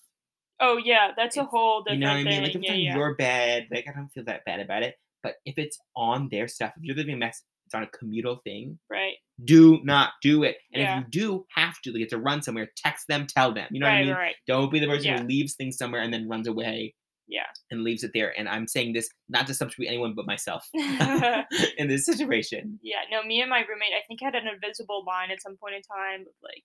[0.61, 2.43] Oh yeah, that's a whole you different know what I mean?
[2.43, 2.43] thing.
[2.43, 2.95] Like if it's yeah, on yeah.
[2.95, 4.97] your bed, like I don't feel that bad about it.
[5.23, 8.37] But if it's on their stuff, if you're living a mess, it's on a communal
[8.37, 8.79] thing.
[8.91, 10.59] right, Do not do it.
[10.75, 10.99] And Yeah.
[10.99, 13.69] if you do have to, like, to run somewhere, text them, tell them.
[13.71, 14.19] You know right, what I mean?
[14.19, 16.95] right, Don't be the person who leaves things somewhere and then runs away
[17.33, 17.47] yeah.
[17.71, 18.33] and leaves it there.
[18.38, 22.79] And I'm saying this not to substitute anyone but myself in this situation.
[22.83, 23.03] Yeah.
[23.11, 25.83] No, me and my roommate, I think had an invisible line at some point in
[25.83, 26.64] time of like,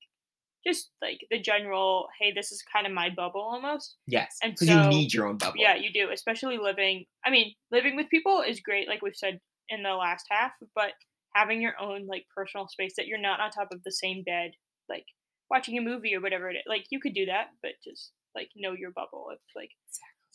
[0.66, 3.96] just like the general, hey, this is kind of my bubble almost.
[4.06, 5.56] Yes, And because so- you need your own bubble.
[5.58, 7.06] Yeah, you do, especially living.
[7.26, 10.92] I mean, living with people is great, like we've said in the last half, but
[11.34, 14.52] having your own like personal space that you're not on top of the same bed,
[14.90, 15.06] like
[15.50, 16.64] watching a movie or whatever it is.
[16.68, 19.28] Like you could do that, but just like know your bubble.
[19.34, 19.70] It's like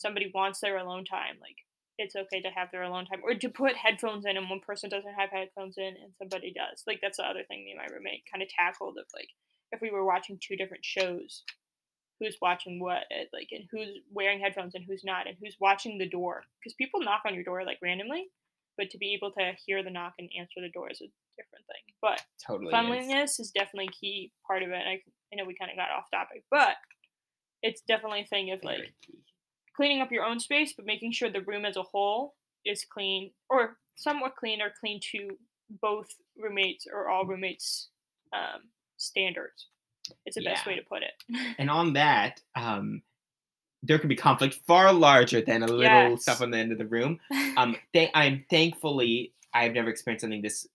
[0.03, 1.55] somebody wants their alone time, like
[1.97, 4.89] it's okay to have their alone time or to put headphones in and one person
[4.89, 6.83] doesn't have headphones in and somebody does.
[6.85, 9.29] Like that's the other thing me and my roommate kind of tackled of like
[9.71, 11.43] if we were watching two different shows,
[12.19, 15.97] who's watching what, eh, like and who's wearing headphones and who's not and who's watching
[15.97, 18.27] the door because people knock on your door like randomly,
[18.77, 21.65] but to be able to hear the knock and answer the door is a different
[21.65, 21.85] thing.
[22.01, 22.67] But Totally.
[22.67, 22.71] is.
[22.71, 24.81] cleanliness is definitely a key part of it.
[24.81, 26.75] And I, I know we kind of got off topic, but
[27.61, 28.93] it's definitely a thing of like Very.
[29.75, 33.31] Cleaning up your own space, but making sure the room as a whole is clean
[33.49, 35.29] or somewhat clean or clean to
[35.81, 36.07] both
[36.37, 37.89] roommates or all roommates'
[38.33, 38.61] um,
[38.97, 39.67] standards.
[40.25, 41.13] It's the best way to put it.
[41.57, 43.01] And on that, um,
[43.81, 46.21] there can be conflict far larger than a little Yes.
[46.23, 47.19] stuff on the end of the room.
[47.55, 50.67] Um, th- I'm thankfully I've never experienced something this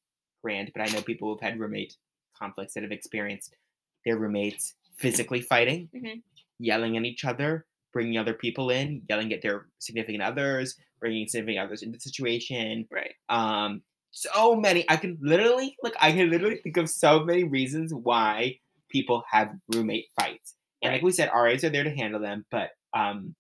[0.45, 1.97] grand, but I know people who've had roommate
[2.39, 3.57] conflicts that have experienced
[4.05, 6.23] their roommates physically fighting, Mhm.
[6.61, 11.67] yelling at each other, bringing other people in, yelling at their significant others, bringing significant
[11.67, 12.87] others into the situation.
[12.91, 13.15] right.
[13.29, 14.85] Um, so many.
[14.89, 18.59] I can literally like I can literally think of so many reasons why
[18.91, 20.55] people have roommate fights.
[20.83, 23.35] And like we said, RAs are there to handle them, but um,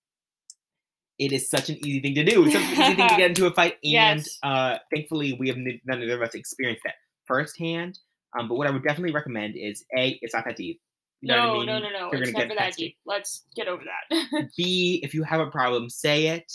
[1.18, 2.44] it is such an easy thing to do.
[2.44, 4.38] It's such an easy thing to get into a fight, and Yes.
[4.42, 6.94] uh, thankfully we have none of us experienced that
[7.26, 7.98] firsthand.
[8.38, 10.80] Um, but what I would definitely recommend is a, it's not that deep.
[11.20, 11.66] You know no, what I mean?
[11.66, 12.12] no, no, no.
[12.12, 12.96] You're It's never that deep.
[13.04, 14.48] Let's get over that.
[14.57, 16.52] B, if you have a problem, say it.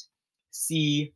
[0.51, 1.13] C,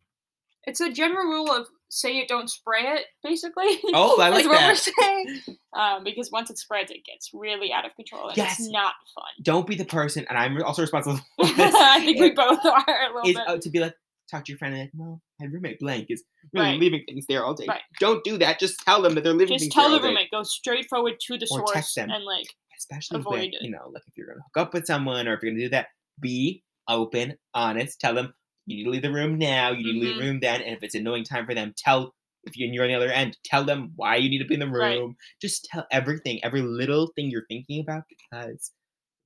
[0.65, 3.79] it's a general rule of say it, don't spray it, basically.
[3.93, 4.67] Oh, I like what that.
[4.67, 5.41] we're saying.
[5.73, 8.59] Um, because once it spreads, it gets really out of control and Yes.
[8.59, 9.23] it's not fun.
[9.43, 11.73] don't be the person, and I'm also responsible for this.
[11.73, 13.47] I think we both are a little is bit.
[13.47, 13.93] uh, to be like
[14.29, 16.79] talk to your friend and like, well, my roommate blank is really Right.
[16.79, 17.65] leaving things there all day.
[17.65, 17.81] Right.
[18.01, 18.59] Don't do that.
[18.59, 20.07] Just tell them that they're leaving Just things tell there the day.
[20.09, 22.09] roommate, go straight forward to the Or source text them.
[22.09, 23.61] and like Especially avoid when, it.
[23.61, 25.69] you know, like if you're gonna hook up with someone or if you're gonna do
[25.69, 25.87] that,
[26.19, 27.99] be open, honest.
[27.99, 28.33] Tell them
[28.65, 29.71] you need to leave the room now.
[29.71, 30.61] You need to leave the room then.
[30.61, 32.13] And if it's an annoying time for them, tell.
[32.43, 34.67] If you're on the other end, tell them why you need to be in the
[34.67, 34.97] Right.
[34.97, 35.17] room.
[35.41, 38.71] Just tell everything, every little thing you're thinking about because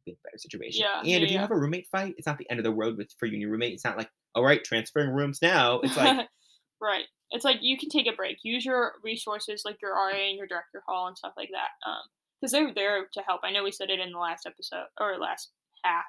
[0.06, 0.82] be a better situation.
[0.82, 1.42] Yeah, and yeah, if you yeah.
[1.42, 3.42] have a roommate fight, it's not the end of the world with for you and
[3.42, 3.74] your roommate.
[3.74, 5.80] It's not like, all right, transferring rooms now.
[5.82, 6.28] It's like
[6.82, 7.06] right.
[7.32, 8.38] It's like you can take a break.
[8.44, 11.90] Use your resources like your RA and your director hall and stuff like that.
[11.90, 12.02] Um,
[12.42, 13.42] because they're there to help.
[13.44, 15.52] I know we said it in the last episode or last
[15.84, 16.06] half.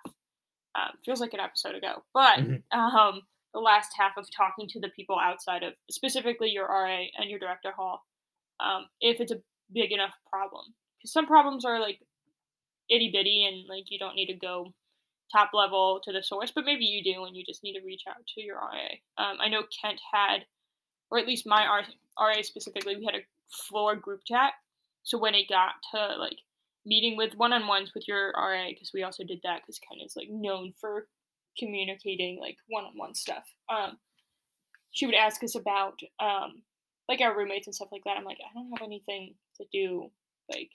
[0.74, 2.62] Um, feels like an episode ago, but Mhm.
[2.72, 7.28] um, the last half of talking to the people outside of specifically your RA and
[7.28, 8.02] your director hall,
[8.58, 10.74] um, if it's a big enough problem.
[10.98, 12.00] Because some problems are like
[12.88, 14.72] itty bitty and like you don't need to go
[15.30, 18.04] top level to the source, but maybe you do and you just need to reach
[18.08, 18.88] out to your RA.
[19.18, 20.46] Um, I know Kent had,
[21.10, 21.84] or at least my
[22.18, 24.54] RA specifically, we had a floor group chat.
[25.02, 26.38] So when it got to like
[26.84, 30.02] meeting with one on ones with your RA, because we also did that because Kent
[30.04, 31.06] is like known for
[31.58, 33.44] communicating like one on one stuff.
[33.68, 33.98] Um,
[34.90, 36.62] she would ask us about um,
[37.08, 38.16] like our roommates and stuff like that.
[38.16, 40.10] I'm like, I don't have anything to do.
[40.50, 40.70] Like,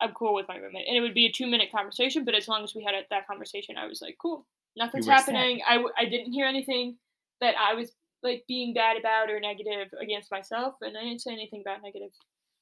[0.00, 2.24] I'm cool with my roommate, and it would be a two minute conversation.
[2.24, 4.46] But as long as we had that conversation, I was like, cool,
[4.76, 5.60] nothing's happening.
[5.68, 6.96] I w- I didn't hear anything
[7.40, 11.32] that I was like being bad about or negative against myself, and I didn't say
[11.32, 12.10] anything about negative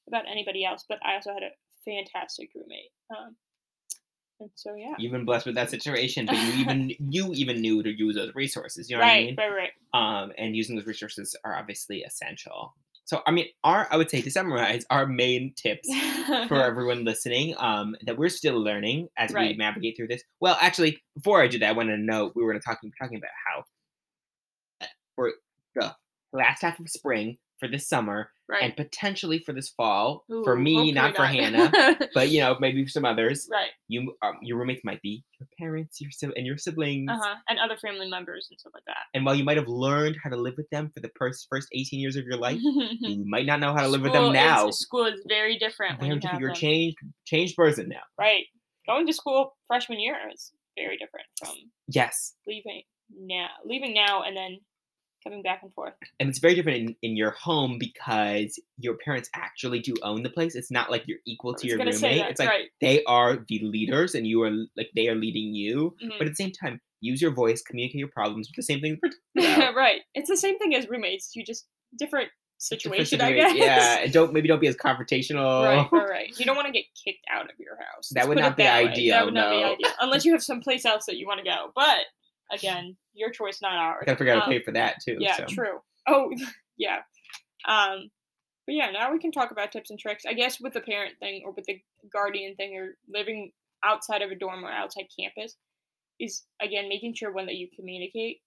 [0.07, 0.85] about anybody else.
[0.87, 1.51] But I also had a
[1.85, 2.91] fantastic roommate.
[3.11, 3.35] Um,
[4.39, 7.83] and so yeah, you've been blessed with that situation, but you even you even knew
[7.83, 8.89] to use those resources.
[8.89, 9.53] You know right, what I mean?
[9.55, 12.75] right, right, Um, and using those resources are obviously essential.
[13.05, 15.87] So I mean, our I would say to summarize, our main tips
[16.47, 20.23] for everyone listening um, that we're still learning as we navigate through this.
[20.39, 22.91] Well, actually, before I do that, I wanted to know we were going to talking
[22.99, 23.63] talking about how
[24.81, 25.33] uh, for
[25.75, 25.93] the
[26.33, 28.63] last half of spring for this summer right.
[28.63, 31.71] and potentially for this fall for me, hopefully not for Hannah,
[32.13, 33.47] but you know maybe for some others.
[33.51, 33.69] right.
[33.87, 37.09] You um, your roommates might be your parents, your si- and your siblings.
[37.09, 37.35] Uh huh.
[37.47, 38.97] And other family members and stuff like that.
[39.13, 41.67] And while you might have learned how to live with them for the first first
[41.71, 44.67] eighteen years of your life, you might not know how to live with them now.
[44.67, 48.01] Is, school is very different when you You're a changed changed person now.
[48.19, 48.45] Right.
[48.87, 51.55] Going to school freshman year is very different from
[51.87, 52.33] Yes.
[52.47, 52.81] leaving
[53.15, 53.47] now.
[53.63, 54.57] Leaving now and then
[55.23, 55.93] coming back and forth.
[56.19, 60.29] and it's very different in, in your home because your parents actually do own the
[60.29, 60.55] place.
[60.55, 61.99] It's not like you're equal to your roommate.
[62.01, 62.69] that, It's like right.
[62.81, 65.95] they are the leaders and you are like they are leading you.
[66.03, 66.17] Mhm.
[66.17, 68.99] But at the same time, use your voice, communicate your problems with the same thing
[69.01, 69.09] we're
[69.43, 69.75] talking about.
[69.75, 70.01] right.
[70.15, 71.35] It's the same thing as roommates.
[71.35, 71.65] You just
[71.97, 72.29] different
[72.69, 73.55] Different situation, I guess.
[73.55, 75.63] Yeah, and don't maybe don't be as confrontational.
[75.65, 76.39] Right, right, right.
[76.39, 78.09] You don't want to get kicked out of your house.
[78.09, 79.71] That Let's would not be ideal, That would not be no.
[79.73, 81.71] ideal, unless you have someplace else that you want to go.
[81.73, 81.97] But
[82.51, 84.03] again, your choice, not ours.
[84.05, 85.17] Gotta figure out Um, to pay for that too.
[85.19, 85.45] Yeah, so.
[85.45, 85.79] true.
[86.07, 86.31] Oh,
[86.77, 86.99] yeah.
[87.67, 88.09] Um,
[88.65, 90.23] but yeah, now we can talk about tips and tricks.
[90.25, 91.79] I guess with the parent thing or with the
[92.11, 93.51] guardian thing or living
[93.83, 95.55] outside of a dorm or outside campus
[96.19, 98.41] is again making sure one that you communicate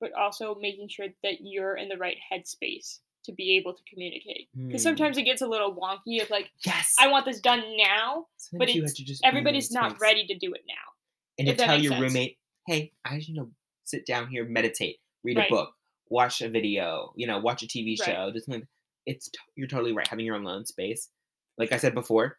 [0.00, 4.48] but also making sure that you're in the right headspace to be able to communicate.
[4.54, 4.88] Because Hmm.
[4.88, 6.92] sometimes it gets a little wonky of like, Yes.
[7.00, 9.70] I want this done now, Sometimes but you have to just be in that everybody's
[9.70, 10.00] not space.
[10.02, 10.74] ready to do it now.
[11.38, 12.02] And to tell your sense.
[12.02, 13.50] roommate, hey, I just you know
[13.84, 15.50] sit down here, meditate, read Right.
[15.50, 15.74] a book,
[16.08, 18.06] watch a video, you know, watch a TV Right.
[18.06, 18.30] show.
[18.32, 18.66] Do something.
[19.06, 20.06] It's t- you're totally right.
[20.08, 21.10] Having your own alone space,
[21.58, 22.38] like I said before,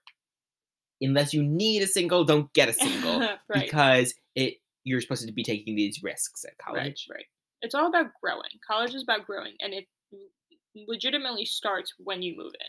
[1.01, 3.65] unless you need a single, don't get a single right.
[3.65, 7.07] because it you're supposed to be taking these risks at college.
[7.09, 7.17] right.
[7.17, 7.25] right.
[7.61, 8.49] It's all about growing.
[8.67, 9.87] College is about growing, and it
[10.75, 12.67] legitimately starts when you move in.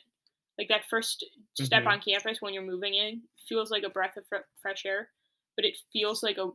[0.59, 1.25] Like that first
[1.61, 1.87] step Mhm.
[1.89, 5.11] on campus when you're moving in feels like a breath of fre- fresh air,
[5.57, 6.51] but it feels like a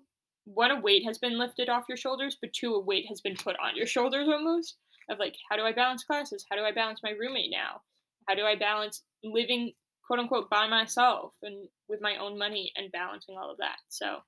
[0.46, 3.36] one a weight has been lifted off your shoulders, but two a weight has been
[3.36, 4.78] put on your shoulders almost.
[5.10, 6.46] Of like, how do I balance classes?
[6.50, 7.82] How do I balance my roommate now?
[8.28, 9.74] How do I balance living
[10.06, 13.78] quote unquote by myself and with my own money and balancing all of that?
[13.90, 14.20] So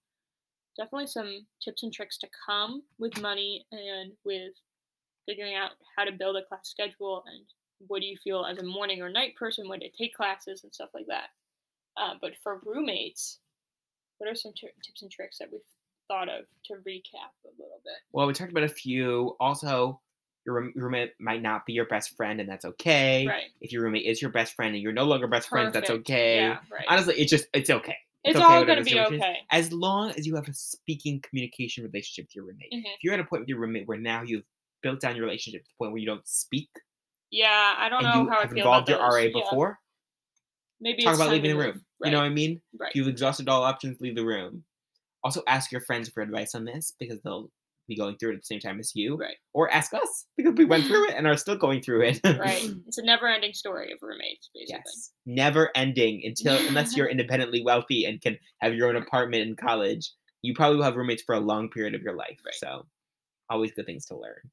[0.77, 4.53] definitely some tips and tricks to come with money and with
[5.25, 7.45] figuring out how to build a class schedule and
[7.87, 10.73] what do you feel as a morning or night person when to take classes and
[10.73, 11.27] stuff like that.
[11.97, 13.39] Uh, but for roommates,
[14.17, 15.61] what are some t- tips and tricks that we've
[16.07, 17.93] thought of to recap a little bit?
[18.11, 19.35] Well, we talked about a few.
[19.39, 19.99] Also,
[20.45, 23.25] your roommate might not be your best friend, and that's okay.
[23.27, 23.45] Right.
[23.61, 26.37] If your roommate is your best friend and you're no longer best friends, that's okay.
[26.37, 26.85] Yeah, right.
[26.87, 27.95] Honestly, it's just it's okay.
[28.23, 29.37] it's okay, all going to be okay.
[29.51, 32.71] As long as you have a speaking communication relationship with your roommate.
[32.73, 32.83] Mhm.
[32.95, 34.43] If you're at a point with your roommate where now you've
[34.81, 36.69] built down your relationship to the point where you don't speak
[37.31, 39.31] Yeah, I don't know how I have feel involved about your RA those.
[39.33, 39.41] Yeah.
[39.49, 39.79] before,
[40.81, 41.85] Maybe talk it's about leaving the room.
[41.99, 42.09] Right.
[42.09, 42.61] You know what I mean?
[42.77, 42.89] right.
[42.89, 44.63] If you've exhausted all options, leave the room.
[45.23, 47.49] Also, ask your friends for advice on this because they'll
[47.87, 49.15] be going through it at the same time as you.
[49.15, 49.35] Right.
[49.53, 52.19] Or ask us because we went through it and are still going through it.
[52.23, 52.69] right.
[52.87, 54.81] It's a never-ending story of roommates, basically.
[54.85, 55.11] yes.
[55.25, 60.11] Never ending until unless you're independently wealthy and can have your own apartment in college.
[60.41, 62.39] You probably will have roommates for a long period of your life.
[62.45, 62.55] Right.
[62.55, 62.85] So
[63.49, 64.49] always good things to learn.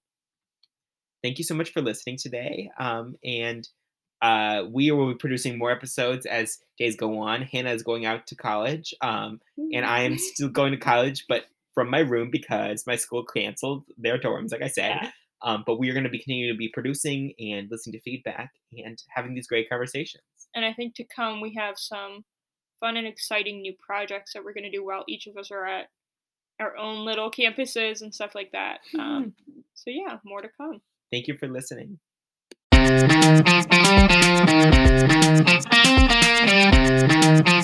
[1.22, 2.70] Thank you so much for listening today.
[2.78, 3.68] Um, and
[4.22, 7.42] uh, we will be producing more episodes as days go on.
[7.42, 9.40] Hannah is going out to college, um,
[9.72, 13.85] and I am still going to college, but from my room because my school canceled
[13.96, 14.98] their dorms, like I said.
[15.02, 15.11] Yeah.
[15.42, 18.50] Um, but we are going to be continuing to be producing and listening to feedback
[18.72, 20.22] and having these great conversations.
[20.54, 22.24] And I think to come, we have some
[22.78, 25.64] fun and exciting new projects that we're going to do while each of us are
[25.66, 25.87] at
[26.61, 28.80] our own little campuses and stuff like that.
[28.98, 29.35] Um,
[29.74, 30.83] so, yeah, more to come.
[31.11, 31.98] Thank you for listening.
[34.90, 35.68] Thank
[37.48, 37.60] you.